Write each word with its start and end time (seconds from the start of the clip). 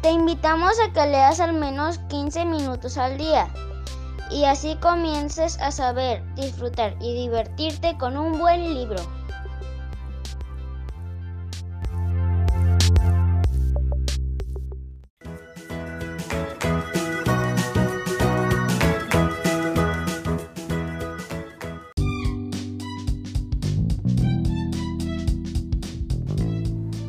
Te 0.00 0.12
invitamos 0.12 0.78
a 0.80 0.92
que 0.92 1.06
leas 1.06 1.40
al 1.40 1.54
menos 1.54 1.98
15 2.08 2.44
minutos 2.44 2.96
al 2.98 3.18
día 3.18 3.48
y 4.30 4.44
así 4.44 4.76
comiences 4.76 5.58
a 5.60 5.72
saber, 5.72 6.22
disfrutar 6.36 6.94
y 7.00 7.14
divertirte 7.14 7.96
con 7.98 8.16
un 8.16 8.38
buen 8.38 8.74
libro. 8.74 8.96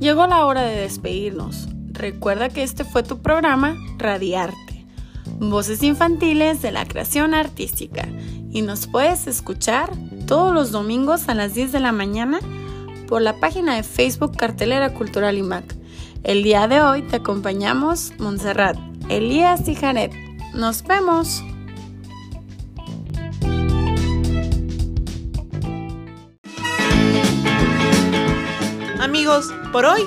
Llegó 0.00 0.26
la 0.26 0.46
hora 0.46 0.62
de 0.62 0.76
despedirnos. 0.76 1.68
Recuerda 2.00 2.48
que 2.48 2.62
este 2.62 2.84
fue 2.84 3.02
tu 3.02 3.20
programa 3.20 3.76
Radiarte, 3.98 4.86
voces 5.38 5.82
infantiles 5.82 6.62
de 6.62 6.72
la 6.72 6.86
creación 6.86 7.34
artística, 7.34 8.08
y 8.50 8.62
nos 8.62 8.86
puedes 8.86 9.26
escuchar 9.26 9.90
todos 10.26 10.54
los 10.54 10.72
domingos 10.72 11.28
a 11.28 11.34
las 11.34 11.52
10 11.52 11.72
de 11.72 11.80
la 11.80 11.92
mañana 11.92 12.40
por 13.06 13.20
la 13.20 13.38
página 13.38 13.76
de 13.76 13.82
Facebook 13.82 14.34
Cartelera 14.34 14.94
Cultural 14.94 15.36
IMAC. 15.36 15.76
El 16.22 16.42
día 16.42 16.66
de 16.68 16.80
hoy 16.80 17.02
te 17.02 17.16
acompañamos 17.16 18.14
Montserrat, 18.18 18.78
Elías 19.10 19.68
y 19.68 19.74
Jared. 19.74 20.10
Nos 20.54 20.82
vemos. 20.82 21.44
Amigos, 28.98 29.52
por 29.70 29.84
hoy 29.84 30.06